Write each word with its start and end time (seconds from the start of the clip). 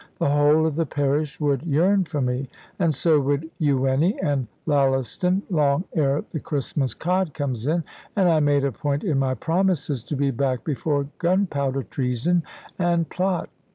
The 0.17 0.31
whole 0.31 0.65
of 0.65 0.77
the 0.77 0.85
parish 0.87 1.39
would 1.39 1.61
yearn 1.61 2.05
for 2.05 2.21
me, 2.21 2.49
and 2.79 2.91
so 2.95 3.19
would 3.19 3.51
Ewenny 3.59 4.17
and 4.23 4.47
Llaleston, 4.65 5.43
long 5.51 5.83
ere 5.93 6.23
the 6.31 6.39
Christmas 6.39 6.95
cod 6.95 7.35
comes 7.35 7.67
in; 7.67 7.83
and 8.15 8.27
I 8.27 8.39
made 8.39 8.63
a 8.65 8.71
point 8.71 9.03
in 9.03 9.19
my 9.19 9.35
promises 9.35 10.01
to 10.05 10.15
be 10.15 10.31
back 10.31 10.63
before 10.63 11.05
Gunpowder 11.19 11.83
Treason 11.83 12.41
and 12.79 13.07
Plot. 13.09 13.51